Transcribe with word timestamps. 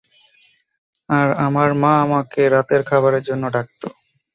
আর 1.09 1.27
আমার 1.45 1.69
মা 1.81 1.93
আমাকে 2.05 2.41
রাতের 2.53 2.81
খাবারের 2.89 3.23
জন্য 3.29 3.43
ডাকতো। 3.55 3.87